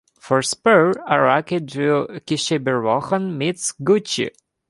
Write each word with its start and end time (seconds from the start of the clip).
For 0.19 0.41
"Spur", 0.41 0.93
Araki 1.07 1.63
drew 1.63 2.07
"Kishibe 2.25 2.73
Rohan 2.81 3.37
meets 3.37 3.71
Gucci. 3.73 4.31